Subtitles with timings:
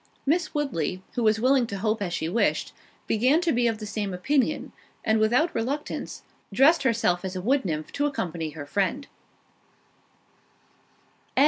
[0.25, 2.73] Miss Woodley, who was willing to hope as she wished,
[3.05, 4.71] began to be of the same opinion;
[5.05, 9.05] and, without reluctance, dressed herself as a wood nymph to accompany her friend.